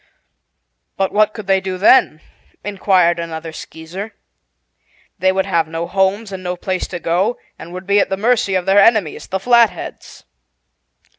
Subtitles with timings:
[0.97, 2.21] "But what could they do then?"
[2.63, 4.15] inquired another Skeezer.
[5.19, 8.17] "They would have no homes and no place to go, and would be at the
[8.17, 10.23] mercy of their enemies, the Flatheads."